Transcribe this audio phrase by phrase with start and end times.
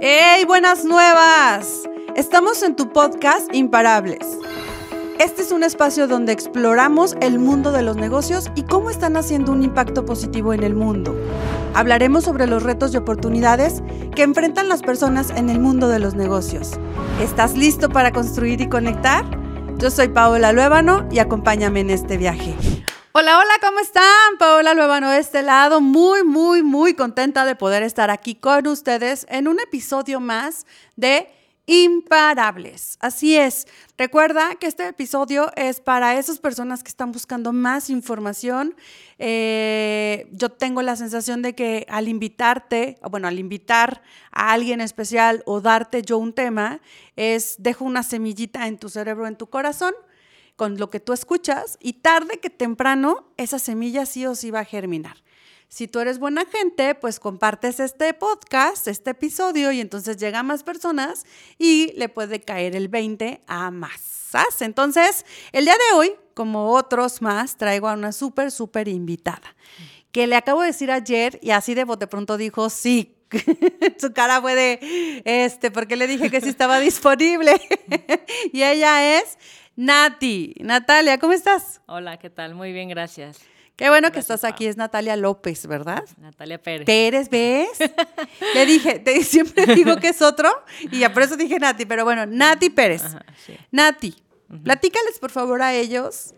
[0.00, 1.88] ¡Hey, buenas nuevas!
[2.14, 4.38] Estamos en tu podcast Imparables.
[5.18, 9.50] Este es un espacio donde exploramos el mundo de los negocios y cómo están haciendo
[9.50, 11.16] un impacto positivo en el mundo.
[11.74, 13.82] Hablaremos sobre los retos y oportunidades
[14.14, 16.78] que enfrentan las personas en el mundo de los negocios.
[17.20, 19.24] ¿Estás listo para construir y conectar?
[19.78, 22.54] Yo soy Paola Luébano y acompáñame en este viaje.
[23.20, 24.38] Hola, hola, ¿cómo están?
[24.38, 29.26] Paola Luevano de este lado, muy, muy, muy contenta de poder estar aquí con ustedes
[29.28, 31.28] en un episodio más de
[31.66, 32.96] Imparables.
[33.00, 33.66] Así es,
[33.96, 38.76] recuerda que este episodio es para esas personas que están buscando más información.
[39.18, 44.00] Eh, yo tengo la sensación de que al invitarte, bueno, al invitar
[44.30, 46.80] a alguien especial o darte yo un tema,
[47.16, 49.92] es dejo una semillita en tu cerebro, en tu corazón
[50.58, 54.58] con lo que tú escuchas y tarde que temprano esa semilla sí o sí va
[54.60, 55.22] a germinar.
[55.68, 60.64] Si tú eres buena gente, pues compartes este podcast, este episodio y entonces llega más
[60.64, 61.26] personas
[61.58, 64.32] y le puede caer el 20 a más.
[64.58, 69.54] Entonces, el día de hoy, como otros más, traigo a una súper, súper invitada
[70.10, 73.14] que le acabo de decir ayer y así de bote pronto dijo sí.
[74.00, 77.60] Su cara fue de, este, porque le dije que sí estaba disponible.
[78.52, 79.38] y ella es
[79.78, 80.56] Nati.
[80.58, 81.80] Natalia, ¿cómo estás?
[81.86, 82.56] Hola, ¿qué tal?
[82.56, 83.38] Muy bien, gracias.
[83.76, 86.02] Qué bueno que estás aquí, es Natalia López, ¿verdad?
[86.16, 86.84] Natalia Pérez.
[86.84, 87.78] Pérez, ¿ves?
[88.56, 92.26] Le dije, siempre digo que es otro y ya por eso dije Nati, pero bueno,
[92.26, 93.04] Nati Pérez.
[93.70, 94.16] Nati,
[94.64, 96.34] platícales por favor a ellos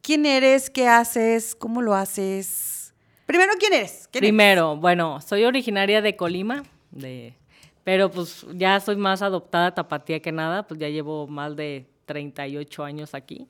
[0.00, 2.94] quién eres, qué haces, cómo lo haces.
[3.26, 4.08] Primero, ¿quién eres?
[4.10, 7.36] Primero, bueno, soy originaria de Colima, de,
[7.84, 12.84] pero pues ya soy más adoptada tapatía que nada, pues ya llevo más de 38
[12.84, 13.46] años aquí.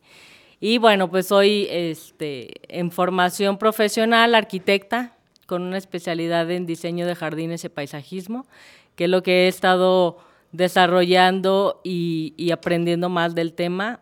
[0.60, 7.16] Y bueno, pues soy este, en formación profesional, arquitecta, con una especialidad en diseño de
[7.16, 8.46] jardines y paisajismo,
[8.94, 10.18] que es lo que he estado
[10.52, 14.00] desarrollando y, y aprendiendo más del tema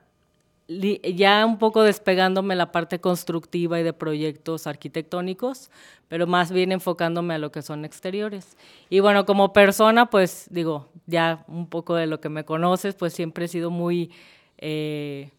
[1.14, 5.70] ya un poco despegándome la parte constructiva y de proyectos arquitectónicos,
[6.08, 8.56] pero más bien enfocándome a lo que son exteriores.
[8.88, 13.12] Y bueno, como persona, pues digo, ya un poco de lo que me conoces, pues
[13.12, 14.12] siempre he sido muy
[14.60, 15.30] eh,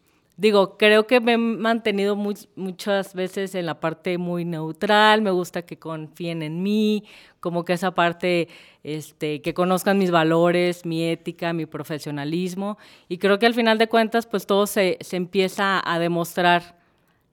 [0.41, 5.61] digo, creo que me he mantenido muchas veces en la parte muy neutral, me gusta
[5.61, 7.03] que confíen en mí,
[7.39, 8.47] como que esa parte,
[8.83, 13.87] este, que conozcan mis valores, mi ética, mi profesionalismo, y creo que al final de
[13.87, 16.79] cuentas, pues todo se, empieza a demostrar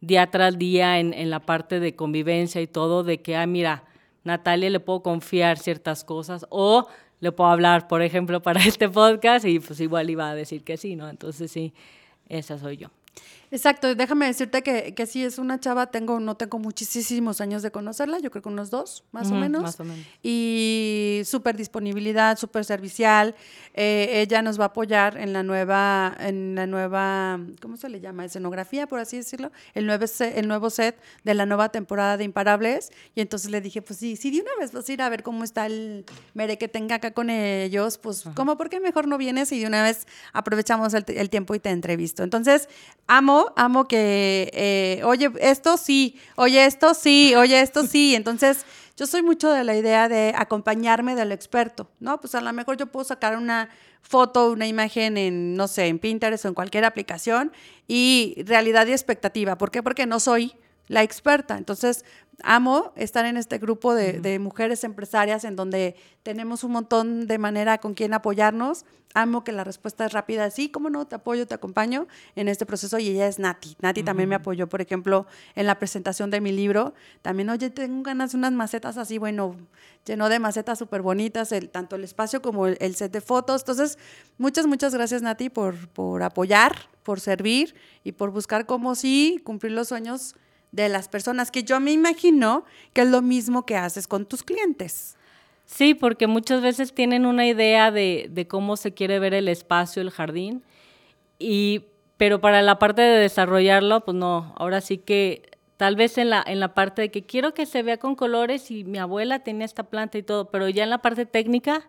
[0.02, 3.84] día tras día en, en, la parte de convivencia y todo, de que, ah, mira,
[4.22, 6.86] Natalia le puedo confiar ciertas cosas, o
[7.20, 10.76] le puedo hablar, por ejemplo, para este podcast y pues igual iba a decir que
[10.76, 11.08] sí, ¿no?
[11.08, 11.72] Entonces sí,
[12.28, 12.88] esa soy yo.
[13.50, 17.70] Exacto, déjame decirte que, que sí es una chava, tengo, no tengo muchísimos años de
[17.70, 19.62] conocerla, yo creo que unos dos, más o menos.
[19.62, 20.04] Más o menos.
[20.22, 23.34] Y súper disponibilidad, súper servicial.
[23.74, 28.00] Eh, ella nos va a apoyar en la nueva, en la nueva, ¿cómo se le
[28.00, 28.26] llama?
[28.26, 32.24] Escenografía, por así decirlo, el nuevo set, el nuevo set de la nueva temporada de
[32.24, 32.90] Imparables.
[33.14, 35.22] Y entonces le dije, pues sí, sí, de una vez vas a ir a ver
[35.22, 36.04] cómo está el
[36.34, 38.58] mere que tenga acá con ellos, pues, ¿cómo?
[38.58, 41.70] ¿Por qué mejor no vienes y de una vez aprovechamos el, el tiempo y te
[41.70, 42.22] entrevisto?
[42.22, 42.68] Entonces,
[43.06, 48.14] amo amo, que, eh, oye, esto sí, oye, esto sí, oye, esto sí.
[48.16, 48.64] Entonces,
[48.96, 52.20] yo soy mucho de la idea de acompañarme del experto, ¿no?
[52.20, 53.68] Pues a lo mejor yo puedo sacar una
[54.02, 57.52] foto, una imagen en, no sé, en Pinterest o en cualquier aplicación
[57.86, 59.56] y realidad y expectativa.
[59.56, 59.82] ¿Por qué?
[59.82, 60.54] Porque no soy
[60.88, 61.56] la experta.
[61.56, 62.04] Entonces,
[62.42, 67.78] amo estar en este grupo de, mujeres empresarias en donde tenemos un montón de manera
[67.78, 68.84] con quien apoyarnos.
[69.14, 72.06] Amo que la respuesta es rápida, sí, cómo no, te apoyo, te acompaño
[72.36, 73.74] en este proceso y ella es Nati.
[73.80, 76.92] Nati también me apoyó, por ejemplo, en la presentación de mi libro.
[77.22, 79.56] También, oye, tengo ganas de unas macetas así, bueno,
[80.04, 83.62] llenó de macetas súper bonitas, el, tanto el espacio como el, set de fotos.
[83.62, 83.98] Entonces,
[84.36, 87.74] muchas, muchas gracias Nati por, por apoyar, por servir
[88.04, 90.34] y por buscar cómo sí cumplir los sueños
[90.72, 94.42] de las personas, que yo me imagino que es lo mismo que haces con tus
[94.42, 95.16] clientes.
[95.64, 100.00] Sí, porque muchas veces tienen una idea de, de cómo se quiere ver el espacio,
[100.00, 100.62] el jardín,
[101.38, 101.84] y,
[102.16, 106.42] pero para la parte de desarrollarlo, pues no, ahora sí que tal vez en la,
[106.46, 109.64] en la parte de que quiero que se vea con colores y mi abuela tenía
[109.64, 111.88] esta planta y todo, pero ya en la parte técnica,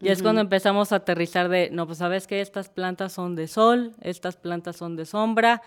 [0.00, 3.46] ya es cuando empezamos a aterrizar de, no, pues sabes que estas plantas son de
[3.46, 5.62] sol, estas plantas son de sombra,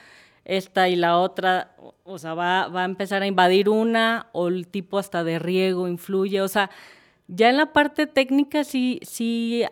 [0.45, 4.67] esta y la otra, o sea, va, va, a empezar a invadir una o el
[4.67, 6.69] tipo hasta de riego influye, o sea,
[7.27, 9.63] ya en la parte técnica sí, sí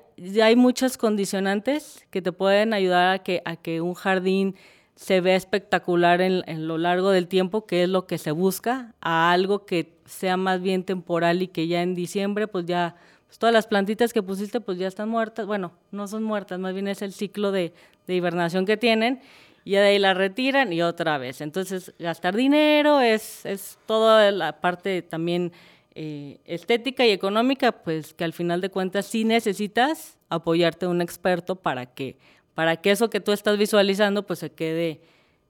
[0.42, 4.56] hay muchos condicionantes que te pueden ayudar a que, a que un jardín
[4.96, 9.32] se vea espectacular en, lo largo del tiempo, que es lo que se busca, a
[9.32, 12.96] algo que sea más bien temporal y que ya en diciembre pues ya
[13.28, 15.46] pues, todas las plantitas que pusiste pues ya están muertas.
[15.46, 17.74] Bueno, no son muertas, más bien es el ciclo de,
[18.08, 19.22] de hibernación que tienen
[19.66, 21.42] y de ahí la retiran y otra vez.
[21.42, 25.52] Entonces, gastar dinero es, es toda la parte también
[25.96, 31.02] eh, estética y económica, pues que al final de cuentas sí necesitas apoyarte a un
[31.02, 32.18] experto para que,
[32.56, 35.02] para que eso que tú estás visualizando pues se quede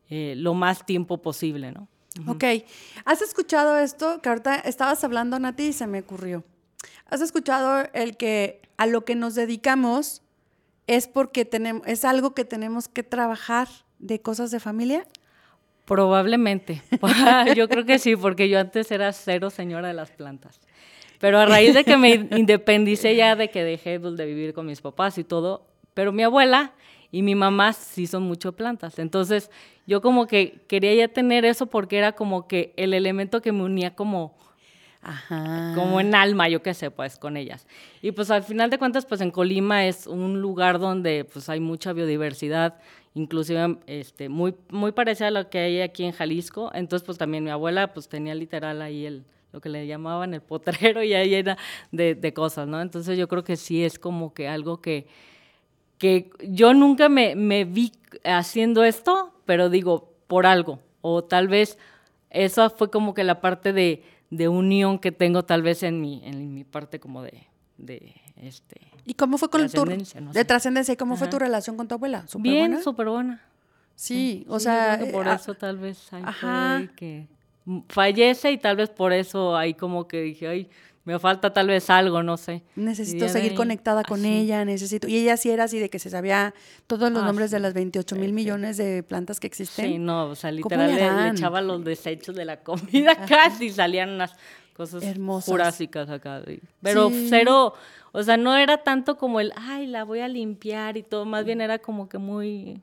[0.09, 1.87] eh, lo más tiempo posible, ¿no?
[2.27, 2.43] Ok,
[3.05, 4.21] ¿has escuchado esto?
[4.21, 6.43] Que ahorita estabas hablando, Nati, y se me ocurrió.
[7.07, 10.21] ¿Has escuchado el que a lo que nos dedicamos
[10.87, 13.67] es porque tenemos, es algo que tenemos que trabajar
[14.03, 15.05] de cosas de familia?
[15.85, 16.81] Probablemente.
[17.55, 20.59] yo creo que sí, porque yo antes era cero señora de las plantas.
[21.19, 24.65] Pero a raíz de que me independicé ya, de que dejé pues, de vivir con
[24.65, 26.73] mis papás y todo, pero mi abuela
[27.11, 28.99] y mi mamá sí son mucho plantas.
[28.99, 29.49] Entonces
[29.87, 33.63] yo como que quería ya tener eso porque era como que el elemento que me
[33.63, 34.35] unía como,
[35.75, 37.67] como en alma, yo qué sé, pues con ellas.
[38.01, 41.61] Y pues al final de cuentas, pues en Colima es un lugar donde pues hay
[41.61, 42.75] mucha biodiversidad
[43.15, 46.71] inclusive este, muy, muy parecida a lo que hay aquí en Jalisco.
[46.73, 50.41] Entonces, pues también mi abuela pues tenía literal ahí el, lo que le llamaban el
[50.41, 51.57] potrero y ahí era
[51.91, 52.81] de, de cosas, ¿no?
[52.81, 55.07] Entonces yo creo que sí es como que algo que,
[55.97, 57.91] que yo nunca me, me vi
[58.23, 60.79] haciendo esto, pero digo, por algo.
[61.01, 61.77] O tal vez
[62.29, 66.21] eso fue como que la parte de, de unión que tengo tal vez en mi,
[66.25, 70.93] en mi parte como de, de este, ¿Y cómo fue con tu de trascendencia?
[70.93, 72.25] ¿Y cómo fue tu relación con tu abuela?
[72.39, 73.41] Bien, súper buena.
[73.95, 77.27] Sí, o sea, por eh, eso tal vez hay que
[77.89, 80.69] fallece y tal vez por eso ahí como que dije, ay,
[81.05, 82.63] me falta tal vez algo, no sé.
[82.75, 85.07] Necesito seguir conectada con ella, necesito.
[85.07, 86.53] Y ella sí era así de que se sabía
[86.87, 89.85] todos los ah, nombres de las 28 mil millones de plantas que existen.
[89.85, 94.33] Sí, no, o sea, literal le, echaba los desechos de la comida casi salían unas
[94.73, 95.49] cosas Hermosas.
[95.49, 96.41] jurásicas acá.
[96.81, 97.73] Pero cero,
[98.11, 101.45] o sea, no era tanto como el, ay, la voy a limpiar y todo, más
[101.45, 102.81] bien era como que muy...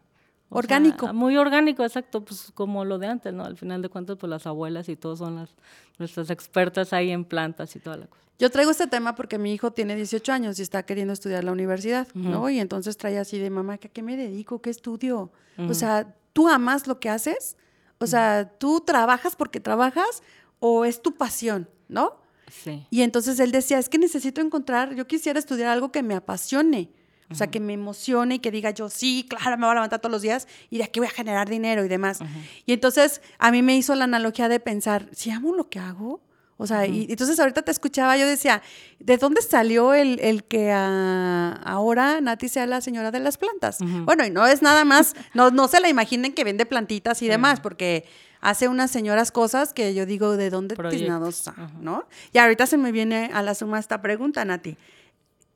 [0.53, 1.13] Orgánico.
[1.15, 3.45] muy orgánico, exacto, pues como lo de antes, ¿no?
[3.45, 5.55] Al final de cuentas, pues las abuelas y todos son las
[6.01, 8.21] nuestras expertas ahí en plantas y toda la cosa.
[8.41, 11.53] Yo traigo este tema porque mi hijo tiene 18 años y está queriendo estudiar la
[11.53, 12.49] universidad, ¿no?
[12.49, 14.63] Y entonces trae así de, mamá, ¿a qué me dedico?
[14.63, 15.31] ¿Qué estudio?
[15.59, 17.59] O sea, ¿tú amas lo que haces?
[17.99, 20.23] O sea, ¿tú trabajas porque trabajas
[20.59, 22.17] o es tu pasión, ¿no?
[22.51, 22.87] Sí.
[22.91, 26.91] Y entonces él decía, es que necesito encontrar, yo quisiera estudiar algo que me apasione.
[27.31, 30.01] O sea, que me emocione y que diga yo, sí, claro, me voy a levantar
[30.01, 32.19] todos los días y de aquí voy a generar dinero y demás.
[32.67, 36.21] Y entonces a mí me hizo la analogía de pensar, si amo lo que hago,
[36.57, 38.63] o sea, y entonces ahorita te escuchaba, yo decía,
[38.99, 43.79] ¿de dónde salió el, el que ahora Nati sea la señora de las plantas?
[44.05, 47.29] Bueno, y no es nada más, no, no se la imaginen que vende plantitas y
[47.29, 48.05] demás, porque
[48.41, 51.45] hace unas señoras cosas que yo digo, ¿de dónde tiznados,
[51.81, 52.05] no?
[52.33, 54.77] Y ahorita se me viene a la suma esta pregunta, Nati.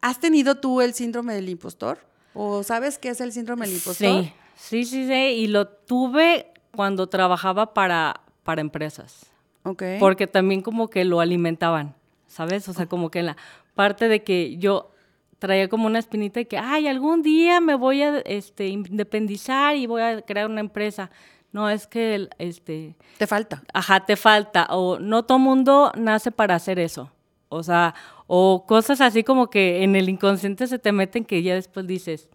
[0.00, 1.98] ¿Has tenido tú el síndrome del impostor?
[2.34, 4.24] ¿O sabes qué es el síndrome del impostor?
[4.24, 5.14] Sí, sí, sí, sí.
[5.14, 9.26] Y lo tuve cuando trabajaba para, para empresas.
[9.62, 9.82] Ok.
[9.98, 11.94] Porque también como que lo alimentaban,
[12.26, 12.68] ¿sabes?
[12.68, 13.36] O sea, como que en la
[13.74, 14.90] parte de que yo
[15.38, 19.86] traía como una espinita de que, ay, algún día me voy a este, independizar y
[19.86, 21.10] voy a crear una empresa.
[21.54, 22.96] No, es que, este...
[23.16, 23.62] Te falta.
[23.72, 24.66] Ajá, te falta.
[24.70, 27.12] O no todo mundo nace para hacer eso.
[27.48, 27.94] O sea,
[28.26, 32.28] o cosas así como que en el inconsciente se te meten que ya después dices,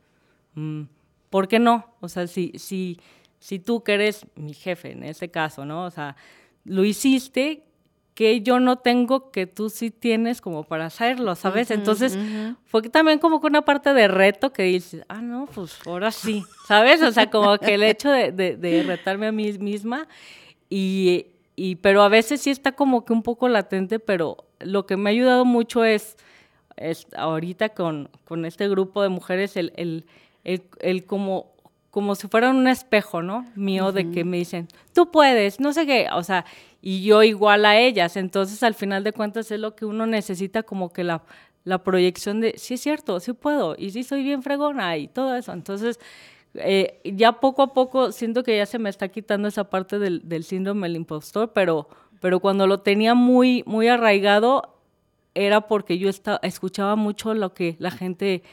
[0.53, 0.84] mm,
[1.29, 1.94] ¿por qué no?
[2.00, 2.98] O sea, si, si,
[3.39, 5.84] si tú que eres mi jefe en ese caso, ¿no?
[5.84, 6.15] O sea,
[6.63, 7.65] lo hiciste
[8.13, 11.72] que yo no tengo que tú sí tienes como para hacerlo, ¿sabes?
[11.72, 12.18] Entonces
[12.66, 16.44] fue también como que una parte de reto que dices, ah, no, pues ahora sí,
[16.68, 17.01] ¿sabes?
[17.01, 20.08] O sea, como que el hecho de, de retarme a mí misma
[20.70, 24.98] y, y, pero a veces sí está como que un poco latente, pero lo que
[24.98, 26.16] me ha ayudado mucho es,
[26.78, 30.06] es ahorita con, con este grupo de mujeres, el, el,
[30.80, 31.51] el, como,
[31.92, 33.46] como si fuera un espejo, ¿no?
[33.56, 36.46] Mío, de que me dicen, tú puedes, no sé qué, o sea,
[36.81, 38.17] y yo igual a ellas.
[38.17, 41.24] Entonces, al final de cuentas, es lo que uno necesita, como que la,
[41.63, 45.36] la proyección de, sí es cierto, sí puedo, y sí soy bien fregona, y todo
[45.36, 45.51] eso.
[45.53, 46.00] Entonces,
[46.55, 50.27] eh, ya poco a poco siento que ya se me está quitando esa parte del,
[50.27, 51.88] del síndrome del impostor, pero
[52.19, 54.75] pero cuando lo tenía muy, muy arraigado
[55.33, 58.43] era porque yo estaba, escuchaba mucho lo que la gente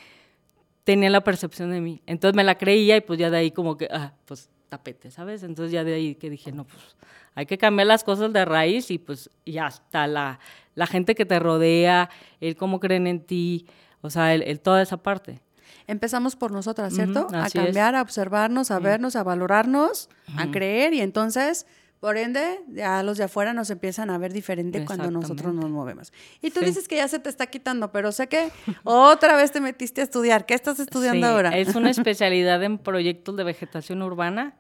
[0.85, 2.03] tenía la percepción de mí.
[2.07, 5.43] Entonces me la creía y pues ya de ahí como que, ah, pues tapete, ¿sabes?
[5.43, 6.97] Entonces ya de ahí que dije, no, pues
[7.37, 10.41] hay que cambiar las cosas de raíz y pues ya está la,
[10.75, 13.67] la gente que te rodea, el cómo creen en ti,
[14.01, 15.41] o sea, el, toda esa parte.
[15.87, 17.29] Empezamos por nosotras, ¿cierto?
[17.33, 21.67] a cambiar, a observarnos, a vernos, a valorarnos, a creer y entonces
[22.01, 26.13] Por ende, ya los de afuera nos empiezan a ver diferente cuando nosotros nos movemos.
[26.43, 28.51] Y tú dices que ya se te está quitando, pero sé que
[28.85, 30.45] otra vez te metiste a estudiar.
[30.45, 31.57] ¿Qué estás estudiando ahora?
[31.57, 34.55] Es una especialidad en proyectos de vegetación urbana.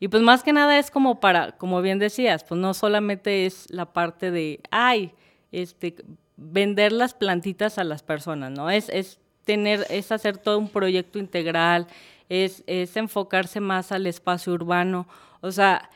[0.00, 3.70] Y pues más que nada es como para, como bien decías, pues no solamente es
[3.70, 5.12] la parte de, ay,
[5.52, 5.94] este,
[6.36, 8.70] vender las plantitas a las personas, ¿no?
[8.70, 11.86] Es, es tener, es hacer todo un proyecto integral,
[12.30, 15.06] es, es enfocarse más al espacio urbano.
[15.42, 15.90] O sea,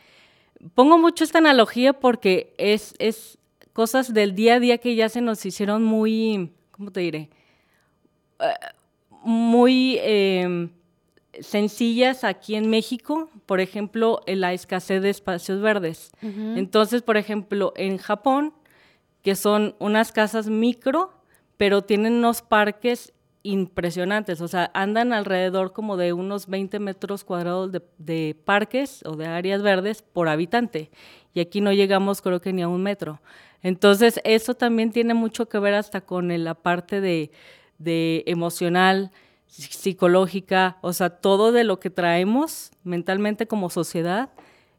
[0.74, 3.38] pongo mucho esta analogía porque es, es
[3.72, 7.30] cosas del día a día que ya se nos hicieron muy, ¿cómo te diré?
[8.40, 8.54] Eh,
[9.22, 10.68] muy em,
[11.40, 16.12] sencillas aquí en México, por ejemplo, la escasez de espacios verdes.
[16.22, 18.54] Entonces, por ejemplo, en Japón,
[19.22, 21.12] que son unas casas micro,
[21.56, 23.12] pero tienen unos parques
[23.42, 29.26] impresionantes, o sea, andan alrededor como de unos 20 metros cuadrados de, parques o de
[29.26, 30.90] áreas verdes por habitante,
[31.34, 33.20] y aquí no llegamos creo que ni a un metro.
[33.62, 37.30] Entonces, eso también tiene mucho que ver hasta con la parte de,
[37.78, 39.10] de emocional,
[39.46, 44.30] psicológica, o sea, todo de lo que traemos mentalmente como sociedad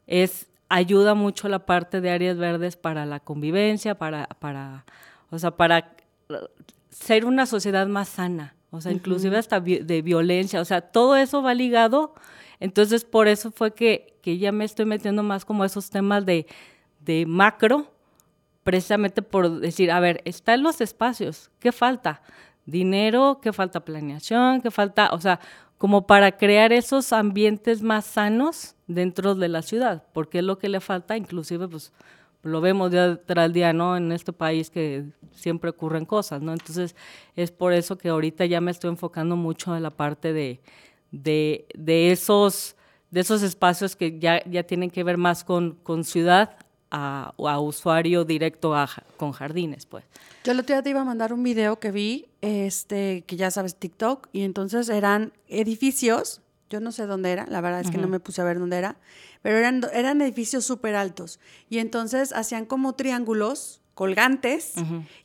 [0.08, 4.86] es ayuda mucho la parte de áreas verdes para la convivencia, para, para,
[5.30, 5.96] o sea, para
[6.90, 11.42] ser una sociedad más sana, o sea, inclusive hasta de violencia, o sea, todo eso
[11.42, 12.14] va ligado.
[12.60, 16.48] Entonces, por eso fue que, que ya me estoy metiendo más como esos temas de,
[17.00, 17.92] de macro,
[18.64, 22.22] precisamente por decir, a ver, están los espacios, ¿qué falta?
[22.66, 23.86] Dinero, ¿qué falta?
[23.86, 25.10] Planeación, ¿qué falta?
[25.14, 25.40] O sea,
[25.78, 30.70] como para crear esos ambientes más sanos dentro de la ciudad, porque es lo que
[30.70, 31.92] le falta, inclusive, pues,
[32.44, 33.98] lo vemos día tras día, ¿no?
[33.98, 36.54] En este país que siempre ocurren cosas, ¿no?
[36.54, 36.96] Entonces,
[37.36, 40.62] es por eso que ahorita ya me estoy enfocando mucho en la parte de,
[41.12, 42.76] de, de esos,
[43.10, 46.58] de esos espacios que ya, ya tienen que ver más con, con ciudad
[46.96, 50.06] a, a usuario directo a, con jardines, pues.
[50.46, 53.52] Yo el otro día te iba a mandar un video que vi, este, que ya
[53.52, 57.98] sabes, TikTok, y entonces eran edificios, yo no sé dónde era, la verdad es que
[57.98, 58.96] no me puse a ver dónde era,
[59.42, 61.40] pero eran, eran edificios súper altos.
[61.70, 64.74] Y entonces hacían como triángulos colgantes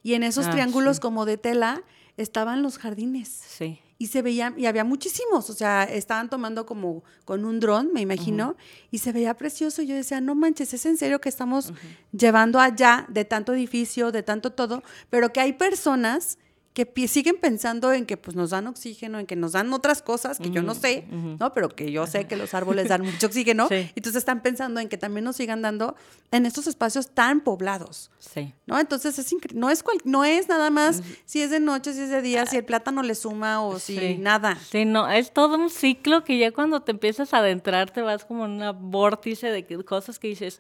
[0.03, 1.83] y en esos ah, triángulos como de tela
[2.17, 3.29] estaban los jardines.
[3.29, 3.81] Sí.
[4.01, 8.01] Y se veían, y había muchísimos, o sea, estaban tomando como con un dron, me
[8.01, 8.57] imagino,
[8.91, 9.83] y se veía precioso.
[9.83, 11.75] Yo decía, no manches, es en serio que estamos
[12.11, 16.39] llevando allá de tanto edificio, de tanto todo, pero que hay personas
[16.73, 20.39] que siguen pensando en que pues nos dan oxígeno, en que nos dan otras cosas
[20.39, 21.53] que yo no sé, ¿no?
[21.53, 23.69] Pero que yo sé que los árboles dan mucho oxígeno.
[23.81, 25.97] Y entonces están pensando en que también nos sigan dando
[26.31, 28.11] en estos espacios tan poblados.
[28.19, 28.55] Sí.
[28.67, 28.79] ¿No?
[28.79, 32.23] Entonces es no es no es nada más si es de noche, si es de
[32.23, 34.57] día, si el plátano le suma o si nada.
[34.71, 38.25] Sí, no, es todo un ciclo que ya cuando te empiezas a adentrar te vas
[38.25, 40.59] como en una vórtice de cosas que dices,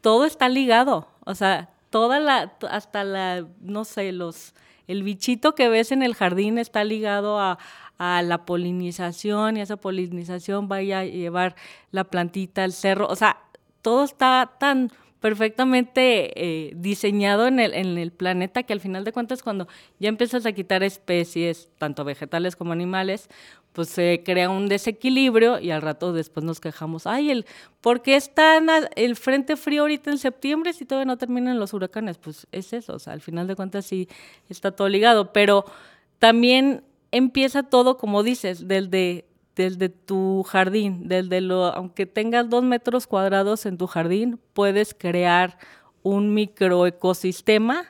[0.00, 1.08] todo está ligado.
[1.24, 4.54] O sea, toda la, hasta la, no sé, los
[4.88, 7.58] el bichito que ves en el jardín está ligado a,
[7.98, 11.56] la polinización y esa polinización vaya a llevar
[11.90, 13.08] la plantita al cerro.
[13.08, 13.38] O sea,
[13.82, 19.12] todo está tan perfectamente eh, diseñado en el, en el planeta que al final de
[19.12, 19.66] cuentas cuando
[19.98, 23.28] ya empiezas a quitar especies, tanto vegetales como animales,
[23.78, 27.46] pues se crea un desequilibrio y al rato después nos quejamos, ay, el,
[27.80, 28.60] ¿por qué está
[28.96, 32.18] el frente frío ahorita en septiembre si todavía no terminan los huracanes?
[32.18, 34.08] Pues es eso, o sea, al final de cuentas sí
[34.48, 35.64] está todo ligado, pero
[36.18, 36.82] también
[37.12, 43.64] empieza todo, como dices, desde, desde tu jardín, desde lo, aunque tengas dos metros cuadrados
[43.64, 45.56] en tu jardín, puedes crear
[46.02, 47.84] un microecosistema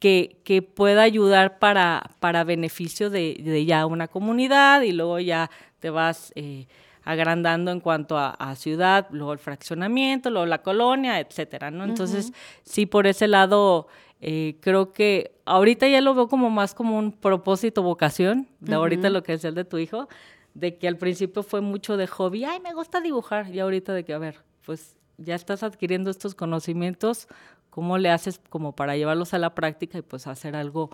[0.00, 6.32] que, pueda ayudar para, para beneficio de, ya una comunidad y luego ya te vas
[6.34, 6.66] eh,
[7.04, 11.84] agrandando en cuanto a, ciudad, luego el fraccionamiento, luego la colonia, etcétera, ¿no?
[11.84, 13.88] Entonces, sí, por ese lado,
[14.20, 19.10] eh, creo que ahorita ya lo veo como más como un propósito, vocación, de ahorita
[19.10, 20.08] lo que es el de tu hijo,
[20.54, 24.04] de que al principio fue mucho de hobby, ay, me gusta dibujar, y ahorita de
[24.04, 27.28] que, a ver, pues ya estás adquiriendo estos conocimientos,
[27.70, 30.90] ¿Cómo le haces como para llevarlos a la práctica y pues hacer algo,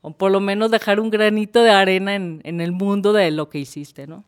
[0.00, 3.58] o por lo menos dejar un granito de arena en, el mundo de lo que
[3.58, 4.24] hiciste, ¿no?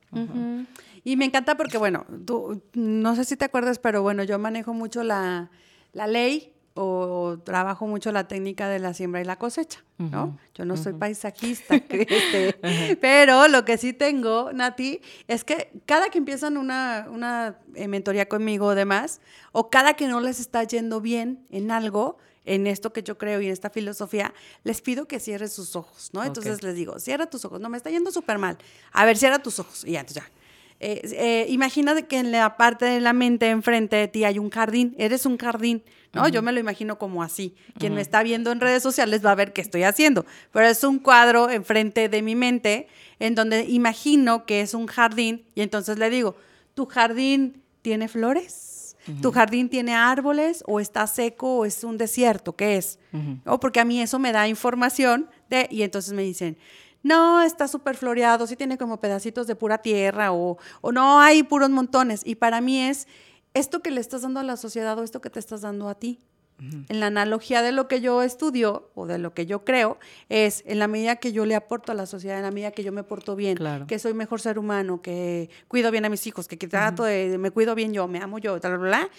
[1.04, 4.74] Y me encanta porque, bueno, tú, no sé si te acuerdas, pero bueno, yo manejo
[4.74, 5.50] mucho la,
[5.92, 10.38] la ley o trabajo mucho la técnica de la siembra y la cosecha, ¿no?
[10.54, 16.18] Yo no soy paisajista, este, pero lo que sí tengo, Nati, es que cada que
[16.18, 19.20] empiezan una, una eh, mentoría conmigo o demás,
[19.52, 23.40] o cada que no les está yendo bien en algo, en esto que yo creo
[23.40, 26.24] y en esta filosofía, les pido que cierren sus ojos, ¿no?
[26.24, 28.58] Entonces les digo, cierra tus ojos, no me está yendo súper mal.
[28.92, 30.30] A ver, cierra tus ojos y ya, ya.
[30.78, 34.50] Eh, eh, imagina que en la parte de la mente enfrente de ti hay un
[34.50, 36.28] jardín, eres un jardín, ¿no?
[36.28, 37.54] Yo me lo imagino como así.
[37.78, 40.82] Quien me está viendo en redes sociales va a ver qué estoy haciendo, pero es
[40.84, 45.98] un cuadro enfrente de mi mente en donde imagino que es un jardín y entonces
[45.98, 46.36] le digo,
[46.74, 48.96] ¿tu jardín tiene flores?
[49.22, 52.56] ¿Tu jardín tiene árboles o está seco o es un desierto?
[52.56, 52.98] ¿Qué es?
[53.44, 56.58] O porque a mí eso me da información de, y entonces me dicen,
[57.06, 61.44] no, está súper floreado, sí tiene como pedacitos de pura tierra o, o no, hay
[61.44, 62.22] puros montones.
[62.24, 63.06] Y para mí es
[63.54, 65.94] esto que le estás dando a la sociedad o esto que te estás dando a
[65.94, 66.18] ti.
[66.88, 69.98] En la analogía de lo que yo estudio o de lo que yo creo,
[70.30, 72.82] es en la medida que yo le aporto a la sociedad, en la medida que
[72.82, 76.48] yo me porto bien, que soy mejor ser humano, que cuido bien a mis hijos,
[76.48, 79.10] que, trato de, me cuido bien yo, me amo yo, bla, bla, bla,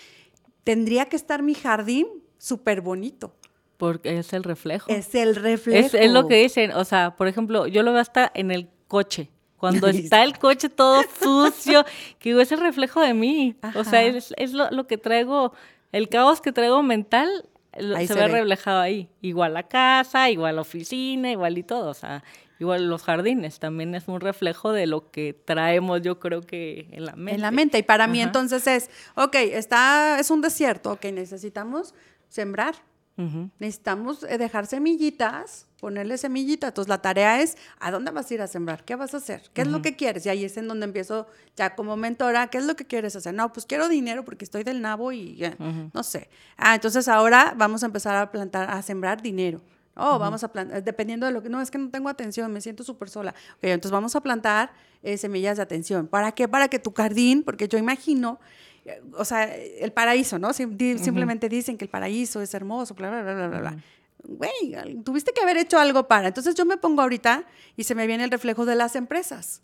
[0.64, 2.08] tendría que estar mi jardín
[2.40, 3.36] súper bonito.
[3.78, 4.90] Porque es el reflejo.
[4.90, 5.98] Es el reflejo.
[5.98, 9.30] Es, lo que dicen, o sea, por ejemplo, yo lo veo hasta en el coche.
[9.58, 11.86] Cuando está el coche todo sucio,
[12.20, 13.56] que digo, es el reflejo de mí.
[13.76, 15.54] O sea, es, lo, que traigo,
[15.92, 17.30] el caos que traigo mental
[17.74, 19.10] se, ve, reflejado ahí.
[19.22, 21.90] Igual la casa, igual la oficina, igual y todo.
[21.90, 22.24] O sea,
[22.60, 27.06] igual los jardines también es un reflejo de lo que traemos, yo creo que en
[27.06, 27.36] la mente.
[27.36, 27.78] En la mente.
[27.78, 31.94] Y para mí entonces es, ok, está, es un desierto, ok, necesitamos
[32.28, 32.76] sembrar
[33.60, 36.70] Necesitamos eh, dejar semillitas, ponerle semillitas.
[36.70, 38.86] Entonces la tarea es, ¿a dónde vas a ir a sembrar?
[38.86, 39.42] ¿Qué vas a hacer?
[39.54, 40.26] ¿Qué es lo que quieres?
[40.28, 43.34] Y ahí es en donde empiezo ya como mentora, ¿qué es lo que quieres hacer?
[43.34, 45.44] No, pues quiero dinero porque estoy del nabo y
[45.94, 46.30] no sé.
[46.58, 49.62] Ah, entonces ahora vamos a empezar a plantar, a sembrar dinero.
[50.00, 52.62] Oh, vamos a plantar, dependiendo de lo que, no, es que no tengo atención, me
[52.62, 53.34] siento súper sola.
[53.56, 54.72] Ok, entonces vamos a plantar
[55.02, 56.06] eh, semillas de atención.
[56.06, 56.48] ¿Para qué?
[56.48, 58.40] Para que tu jardín, porque yo imagino
[59.14, 60.54] o sea, el paraíso, ¿no?
[60.54, 63.78] Simplemente dicen que el paraíso es hermoso, bla, bla, bla, bla, bla.
[64.24, 66.28] Güey, tuviste que haber hecho algo para.
[66.28, 69.62] Entonces yo me pongo ahorita y se me viene el reflejo de las empresas.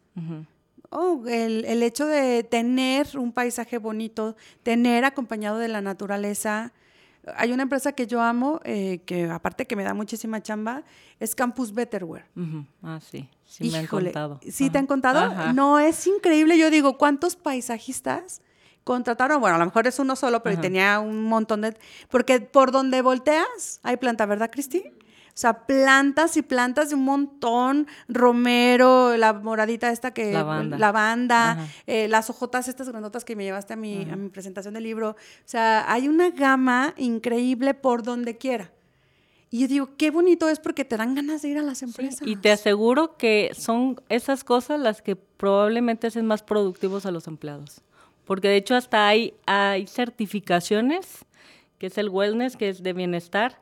[0.90, 6.72] Oh, el, el, hecho de tener un paisaje bonito, tener acompañado de la naturaleza.
[7.36, 10.84] Hay una empresa que yo amo, eh, que aparte que me da muchísima chamba,
[11.20, 12.26] es Campus Betterware.
[12.84, 14.40] Ah, sí, sí me han contado.
[14.48, 15.54] ¿Sí te han contado?
[15.54, 16.58] No, es increíble.
[16.58, 18.42] Yo digo, ¿cuántos paisajistas
[18.84, 21.78] contrataron, bueno, a lo mejor es uno solo, pero tenía un montón de...
[22.10, 24.84] Porque por donde volteas hay planta, ¿verdad, Cristi?
[25.34, 30.32] O sea, plantas y plantas de un montón, romero, la moradita esta que...
[30.32, 30.78] Lavanda.
[30.78, 34.84] Lavanda, eh, las hojotas estas grandotas que me llevaste a mi, a mi presentación del
[34.84, 35.12] libro.
[35.12, 35.16] O
[35.46, 38.72] sea, hay una gama increíble por donde quiera.
[39.50, 42.28] Y yo digo, qué bonito es porque te dan ganas de ir a las empresas.
[42.28, 47.28] y te aseguro que son esas cosas las que probablemente hacen más productivos a los
[47.28, 47.82] empleados
[48.26, 51.26] porque de hecho hasta hay, hay certificaciones,
[51.78, 53.60] que es el wellness, que es de bienestar,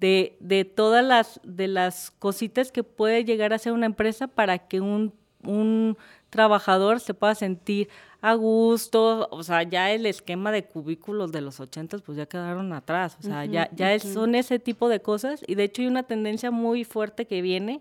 [0.00, 4.58] de, de todas las, de las cositas que puede llegar a ser una empresa para
[4.58, 5.12] que un,
[5.44, 5.96] un
[6.30, 7.88] trabajador se pueda sentir
[8.20, 12.72] a gusto, o sea, ya el esquema de cubículos de los ochentas pues ya quedaron
[12.72, 15.42] atrás, o sea, ya, ya son ese tipo de cosas.
[15.46, 17.80] Y de hecho hay una tendencia muy fuerte que viene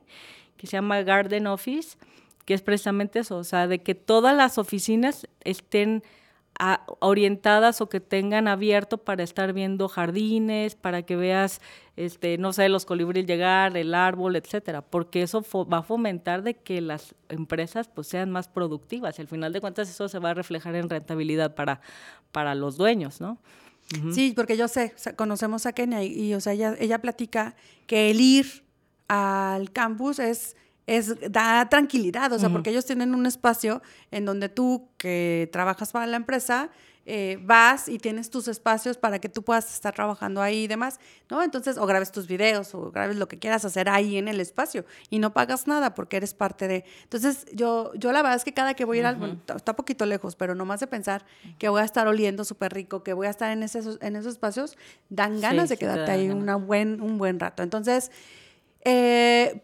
[0.56, 1.98] que se llama Garden Office,
[2.48, 6.02] que es precisamente eso, o sea, de que todas las oficinas estén
[7.00, 11.60] orientadas o que tengan abierto para estar viendo jardines, para que veas,
[11.98, 16.54] este, no sé, los colibríes llegar, el árbol, etcétera, porque eso va a fomentar de
[16.54, 20.30] que las empresas pues sean más productivas y al final de cuentas eso se va
[20.30, 21.82] a reflejar en rentabilidad para,
[22.32, 23.40] para los dueños, ¿no?
[24.12, 27.58] Sí, porque yo sé, conocemos a Kenia y, o sea, ella, ella platica
[27.88, 28.64] que el ir
[29.10, 30.56] al campus es
[30.88, 35.92] es, da tranquilidad, o sea, porque ellos tienen un espacio en donde tú que trabajas
[35.92, 36.70] para la empresa,
[37.10, 41.00] eh, vas y tienes tus espacios para que tú puedas estar trabajando ahí y demás,
[41.30, 41.42] ¿no?
[41.42, 44.84] Entonces, o grabes tus videos o grabes lo que quieras hacer ahí en el espacio
[45.10, 46.84] y no pagas nada porque eres parte de...
[47.04, 49.42] Entonces, yo, yo la verdad es que cada que voy a ir al...
[49.56, 51.26] Está un poquito lejos, pero nomás de pensar
[51.58, 54.34] que voy a estar oliendo súper rico, que voy a estar en, esos, en esos
[54.34, 57.64] espacios, dan ganas de quedarte ahí una buen, un buen rato.
[57.64, 58.12] Entonces,
[58.84, 59.62] eh,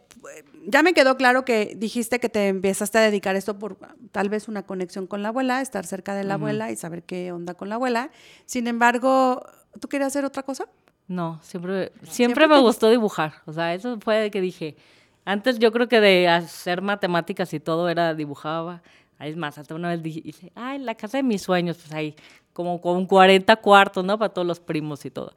[0.67, 3.77] ya me quedó claro que dijiste que te empezaste a dedicar esto por
[4.11, 7.31] tal vez una conexión con la abuela, estar cerca de la abuela y saber qué
[7.31, 8.11] onda con la abuela.
[8.45, 9.45] Sin embargo,
[9.79, 10.67] ¿tú querías hacer otra cosa?
[11.07, 13.33] No, siempre, siempre, me gustó dibujar.
[13.45, 14.77] O sea, eso fue de que dije.
[15.25, 18.81] Antes yo creo que de hacer matemáticas y todo era dibujaba.
[19.19, 22.15] Es más, hasta una vez dije, ay, la casa de mis sueños, pues ahí,
[22.51, 24.19] como con 40 cuartos, ¿no?
[24.19, 25.33] Para todos los primos y todo.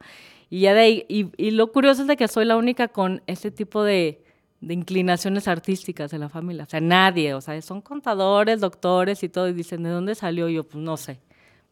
[0.49, 3.21] Y ya de ahí, y, y lo curioso es de que soy la única con
[3.27, 4.25] ese tipo de,
[4.59, 6.63] de inclinaciones artísticas de la familia.
[6.63, 10.49] O sea, nadie, o sea, son contadores, doctores y todo, y dicen, ¿de dónde salió?
[10.49, 11.19] yo, pues no sé,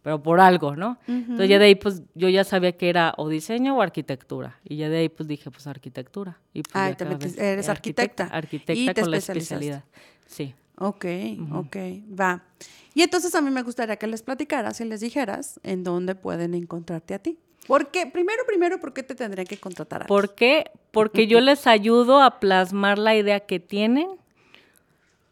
[0.02, 1.00] pero por algo, ¿no?
[1.08, 4.60] Entonces ya de ahí, pues yo ya sabía que era o diseño o arquitectura.
[4.64, 6.40] Y ya de ahí, pues dije, pues arquitectura.
[6.54, 6.90] Y pues, ah,
[7.38, 8.26] eres arquitecta.
[8.26, 9.84] Arquitecta con la especialidad.
[10.28, 10.54] Sí.
[10.78, 11.06] Ok,
[11.54, 11.76] ok,
[12.20, 12.44] va.
[12.94, 16.54] Y entonces a mí me gustaría que les platicaras y les dijeras en dónde pueden
[16.54, 17.40] encontrarte a ti.
[17.68, 20.04] Porque, primero, primero, ¿por qué te tendrían que contratar?
[20.04, 20.72] A ¿Por qué?
[20.92, 24.10] Porque yo les ayudo a plasmar la idea que tienen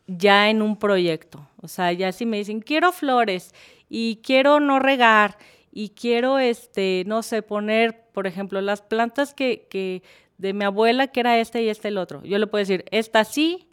[0.08, 1.48] ya en un proyecto.
[1.62, 3.54] O sea, ya si me dicen, quiero flores
[3.90, 5.38] y quiero no regar
[5.72, 10.04] y quiero, este, no sé, poner, por ejemplo, las plantas que, que
[10.38, 12.24] de mi abuela, que era este y este el otro.
[12.24, 13.68] Yo le puedo decir, esta sí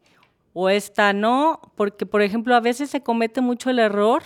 [0.53, 4.23] o esta no, porque, por ejemplo, a veces se comete mucho el error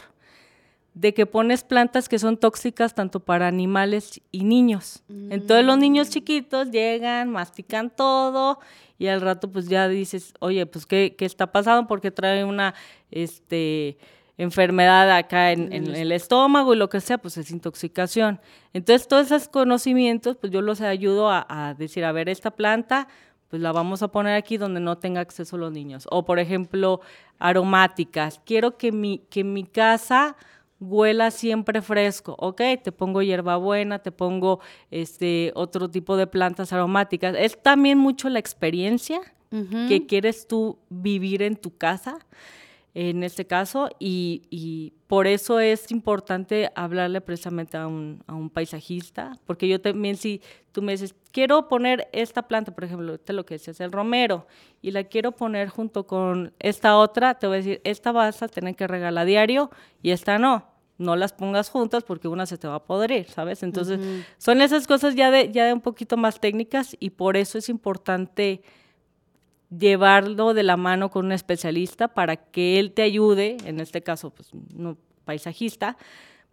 [0.94, 5.02] de que pones plantas que son tóxicas tanto para animales y niños.
[5.08, 8.60] Entonces los niños chiquitos llegan, mastican todo
[8.96, 11.88] y al rato pues ya dices, oye, pues ¿qué, qué está pasando?
[11.88, 12.74] Porque trae una
[13.10, 13.98] este,
[14.38, 18.40] enfermedad acá en, el estómago y lo que sea, pues es intoxicación.
[18.72, 23.08] Entonces todos esos conocimientos pues yo los ayudo a, a decir, a ver, esta planta
[23.48, 26.06] pues la vamos a poner aquí donde no tenga acceso los niños.
[26.10, 27.00] O por ejemplo,
[27.40, 28.40] aromáticas.
[28.44, 30.36] Quiero que mi, que mi casa
[30.84, 37.34] huela siempre fresco, ok, te pongo hierbabuena, te pongo este otro tipo de plantas aromáticas.
[37.38, 39.20] Es también mucho la experiencia
[39.88, 42.18] que quieres tú vivir en tu casa,
[42.92, 49.38] en este caso, y, por eso es importante hablarle precisamente a un, a un, paisajista,
[49.46, 50.40] porque yo también si
[50.72, 54.48] tú me dices, quiero poner esta planta, por ejemplo, te lo que decías, el romero,
[54.82, 58.48] y la quiero poner junto con esta otra, te voy a decir, esta vas a
[58.48, 59.70] tener que regalar diario
[60.02, 63.62] y esta no no las pongas juntas porque una se te va a podrir, ¿sabes?
[63.62, 64.00] Entonces,
[64.38, 67.68] son esas cosas ya de, ya de un poquito más técnicas y por eso es
[67.68, 68.62] importante
[69.76, 74.30] llevarlo de la mano con un especialista para que él te ayude, en este caso,
[74.30, 75.96] pues, no paisajista,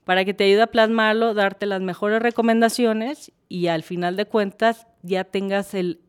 [0.05, 4.87] para que te ayude a plasmarlo, darte las mejores recomendaciones y al final de cuentas
[5.03, 5.99] ya tengas el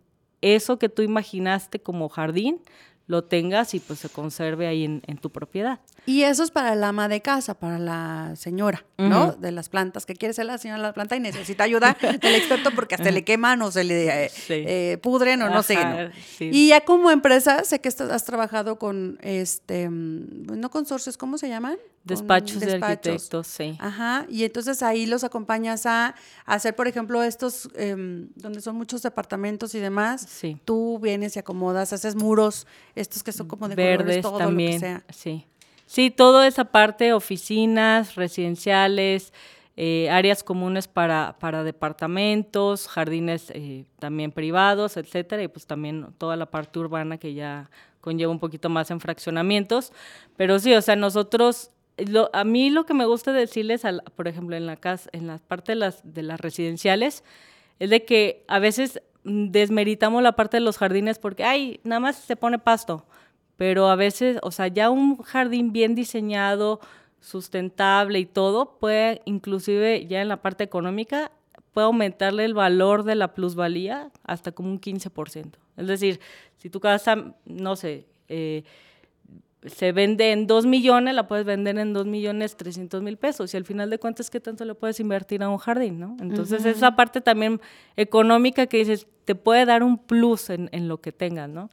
[0.40, 2.60] eso que tú imaginaste como jardín,
[3.06, 5.80] lo tengas y pues se conserve ahí en, tu propiedad.
[6.06, 9.32] Y eso es para la ama de casa, para la señora, ¿no?
[9.32, 12.34] De las plantas, que quiere ser la señora de la planta y necesita ayuda del
[12.34, 15.78] experto porque hasta le queman o se le eh, eh, pudren o no sé.
[16.40, 21.48] Y ya como empresa, sé que has trabajado con, este, mm, no consorcios, ¿cómo se
[21.48, 21.76] llaman?
[22.04, 23.76] Despachos, de arquitectos, sí.
[23.78, 26.14] Ajá, y entonces ahí los acompañas a,
[26.46, 30.26] hacer, por ejemplo, estos, em, donde son muchos departamentos y demás.
[30.28, 30.56] Sí.
[30.64, 34.74] Tú vienes y acomodas, haces muros, estos que son como de Verdes todo también, lo
[34.74, 35.04] que sea.
[35.10, 35.46] Sí.
[35.86, 39.32] Sí, toda esa parte, oficinas, residenciales,
[39.76, 46.36] eh, áreas comunes para, para departamentos, jardines eh, también privados, etcétera, y pues también toda
[46.36, 49.92] la parte urbana que ya conlleva un poquito más en fraccionamientos.
[50.36, 51.70] Pero sí, o sea, nosotros
[52.33, 53.83] a mí lo que me gusta decirles,
[54.16, 57.24] por ejemplo, en la casa, en la parte de las, de las residenciales,
[57.78, 62.16] es de que a veces desmeritamos la parte de los jardines porque, ay, nada más
[62.16, 63.05] se pone pasto,
[63.57, 66.81] pero a veces, o sea, ya un jardín bien diseñado,
[67.20, 71.31] sustentable y todo, puede inclusive ya en la parte económica,
[71.72, 75.52] puede aumentarle el valor de la plusvalía hasta como un 15%.
[75.76, 76.20] Es decir,
[76.57, 78.64] si tu casa, no sé, eh,
[79.64, 83.57] se vende en 2 millones, la puedes vender en 2 millones 300 mil pesos y
[83.57, 86.01] al final de cuentas, ¿qué tanto le puedes invertir a un jardín?
[86.01, 86.16] ¿no?
[86.20, 87.61] Entonces, esa parte también
[87.96, 91.70] económica que dices, te puede dar un plus en, en lo que tengas, ¿no?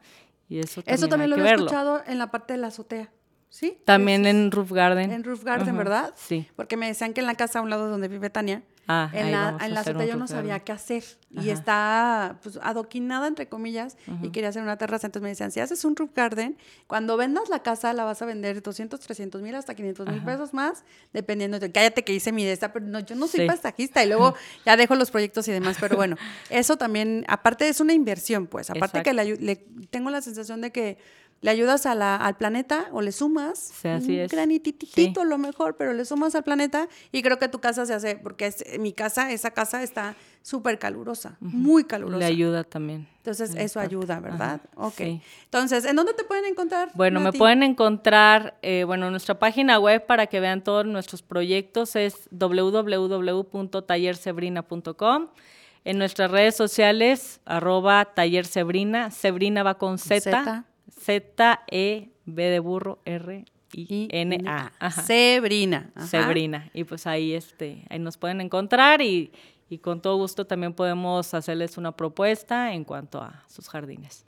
[0.48, 3.12] Y eso también, eso también lo he escuchado en la parte de la azotea.
[3.50, 3.78] ¿Sí?
[3.86, 5.12] También en Roof Garden.
[5.12, 6.14] En Roof Garden, ¿verdad?
[6.16, 6.48] Sí.
[6.56, 9.32] Porque me decían que en la casa a un lado donde vive Tania, Ah, en
[9.32, 11.04] la, en la azotea yo no sabía qué hacer.
[11.30, 15.06] Y está pues adoquinada, entre comillas, y quería hacer una terraza.
[15.06, 16.58] Entonces me decían, si haces un roof garden,
[16.88, 20.56] cuando vendas la casa la vas a vender 200, 300 mil, hasta 500 mil pesos
[20.56, 21.72] más, dependiendo de...
[21.72, 24.04] Cállate que hice mi de esta, pero no, yo no soy pasajista.
[24.04, 24.34] Y luego
[24.66, 25.78] ya dejo los proyectos y demás.
[25.80, 26.16] Pero bueno,
[26.50, 28.72] eso también, aparte es una inversión, pues.
[28.72, 29.56] Aparte que le,
[29.92, 30.98] tengo la sensación de que
[31.42, 35.78] le ayudas a la, al planeta o le sumas sí, así un granititito lo mejor,
[35.78, 38.94] pero le sumas al planeta y creo que tu casa se hace, porque es, mi
[38.94, 42.20] casa, esa casa está súper calurosa, muy calurosa.
[42.20, 43.08] Le ayuda también.
[43.18, 44.62] Entonces eso ayuda, ¿verdad?
[44.76, 45.02] ok.
[45.46, 46.90] Entonces, ¿en dónde te pueden encontrar?
[46.96, 51.96] Bueno, me pueden encontrar, eh, bueno, nuestra página web para que vean todos nuestros proyectos
[51.96, 55.28] es www.tallersebrina.com.
[55.86, 64.92] En nuestras redes sociales, arroba tallersebrina, Sebrina va con Z Z-E-B de burro, R-I-N-A.
[64.92, 65.92] Sebrina.
[66.08, 66.70] Sebrina.
[66.74, 69.32] Y pues ahí, este, ahí nos pueden encontrar y,
[69.82, 74.26] con todo gusto también podemos hacerles una propuesta en cuanto a sus jardines.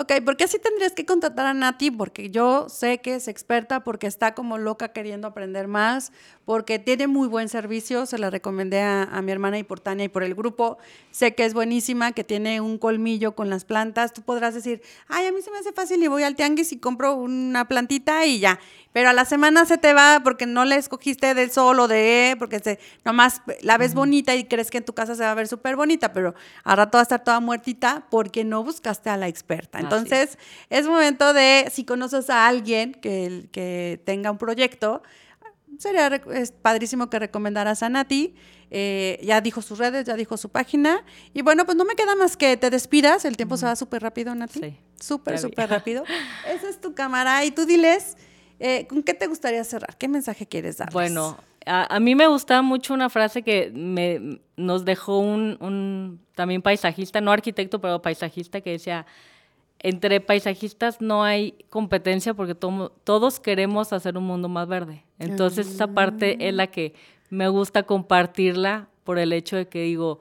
[0.00, 4.06] Ok, porque así tendrías que contratar a Nati, porque yo sé que es experta, porque
[4.06, 6.10] está como loca queriendo aprender más,
[6.46, 10.08] porque tiene muy buen servicio, se la recomendé a, mi hermana y por Tania y
[10.08, 10.78] por el grupo,
[11.10, 15.26] sé que es buenísima, que tiene un colmillo con las plantas, tú podrás decir, ay,
[15.26, 18.40] a mí se me hace fácil y voy al tianguis y compro una plantita y
[18.40, 18.58] ya,
[18.92, 22.36] pero a la semana se te va porque no la escogiste del sol o de,
[22.38, 25.34] porque se, nomás la ves bonita y crees que en tu casa se va a
[25.34, 29.16] ver súper bonita, pero a rato va a estar toda muertita porque no buscaste a
[29.16, 29.78] la experta.
[29.78, 30.38] Entonces,
[30.70, 35.02] es momento de, si conoces a alguien que, que tenga un proyecto,
[35.78, 38.34] sería es padrísimo que recomendaras a Nati.
[38.72, 41.04] Eh, ya dijo sus redes, ya dijo su página.
[41.34, 43.24] Y bueno, pues no me queda más que te despidas.
[43.24, 44.60] El tiempo se va súper rápido, Nati.
[44.60, 44.76] Sí.
[45.00, 46.04] Súper, súper rápido.
[46.48, 47.44] Esa es tu cámara.
[47.44, 48.16] Y tú diles
[48.60, 49.96] eh, ¿Con qué te gustaría cerrar?
[49.96, 50.92] ¿Qué mensaje quieres dar?
[50.92, 57.20] Bueno, a, mí me gusta mucho una frase que me, nos dejó un, también paisajista,
[57.20, 59.06] no arquitecto, pero paisajista, que decía,
[59.78, 65.04] entre paisajistas no hay competencia porque todos queremos hacer un mundo más verde.
[65.18, 66.94] Entonces esa parte es la que
[67.30, 70.20] me gusta compartirla por el hecho de que digo,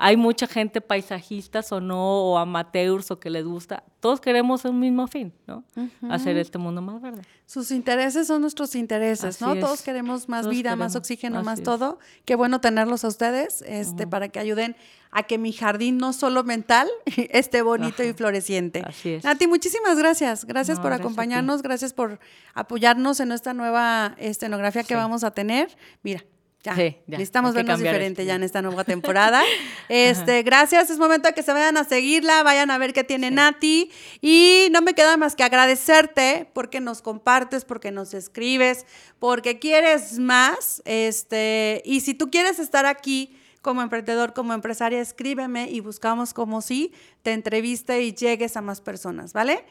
[0.00, 3.82] hay mucha gente paisajistas o no, o amateurs o que les gusta.
[3.98, 5.64] Todos queremos un mismo fin, ¿no?
[6.08, 7.22] Hacer este mundo más verde.
[7.46, 9.56] Sus intereses son nuestros intereses, ¿no?
[9.56, 11.98] Todos queremos más vida, más oxígeno, más todo.
[12.24, 14.76] Qué bueno tenerlos a ustedes este, para que ayuden
[15.10, 16.88] a que mi jardín, no solo mental,
[17.30, 18.84] esté bonito y floreciente.
[18.86, 19.24] Así es.
[19.24, 20.44] Nati, muchísimas gracias.
[20.44, 22.20] Gracias por acompañarnos, gracias, por
[22.54, 25.76] apoyarnos en esta nueva escenografía que vamos a tener.
[26.04, 26.22] Mira,
[26.64, 26.74] ya,
[27.06, 29.42] necesitamos vernos diferente ya en esta nueva temporada.
[29.88, 33.30] este, gracias, es momento de que se vayan a seguirla, vayan a ver qué tiene
[33.30, 33.90] Nati
[34.20, 38.86] y no me queda más que agradecerte porque nos compartes, porque nos escribes,
[39.20, 45.70] porque quieres más, este, y si tú quieres estar aquí como emprendedor, como empresaria, escríbeme
[45.70, 46.92] y buscamos como si
[47.22, 49.64] te entreviste y llegues a más personas, ¿vale?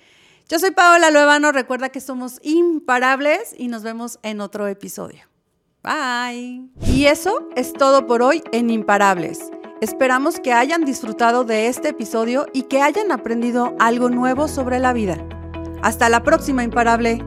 [0.50, 5.28] Yo soy Paola Luevano, recuerda que somos imparables y nos vemos en otro episodio.
[5.88, 6.68] Bye.
[6.86, 9.40] Y eso es todo por hoy en Imparables.
[9.80, 14.92] Esperamos que hayan disfrutado de este episodio y que hayan aprendido algo nuevo sobre la
[14.92, 15.18] vida.
[15.82, 17.24] Hasta la próxima, Imparable.